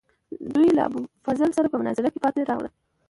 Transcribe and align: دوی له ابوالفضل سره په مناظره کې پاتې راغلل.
دوی 0.53 0.67
له 0.77 0.81
ابوالفضل 0.87 1.49
سره 1.57 1.67
په 1.69 1.77
مناظره 1.81 2.09
کې 2.13 2.23
پاتې 2.23 2.39
راغلل. 2.49 2.71